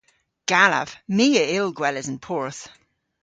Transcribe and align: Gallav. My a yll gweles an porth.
Gallav. 0.49 0.89
My 1.17 1.27
a 1.41 1.43
yll 1.57 1.71
gweles 1.79 2.07
an 2.11 2.17
porth. 2.25 2.61